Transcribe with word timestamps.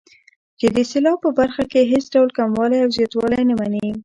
چې 0.59 0.67
د 0.75 0.77
سېلاب 0.89 1.17
په 1.23 1.29
برخه 1.39 1.63
کې 1.71 1.89
هېڅ 1.91 2.03
ډول 2.13 2.29
کموالی 2.37 2.77
او 2.83 2.89
زیاتوالی 2.97 3.41
نه 3.49 3.53
مني. 3.59 3.87